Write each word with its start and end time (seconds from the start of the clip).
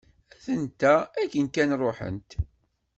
Atent-a 0.35 0.95
akken 1.21 1.47
kan 1.55 1.71
ruḥent. 1.79 2.29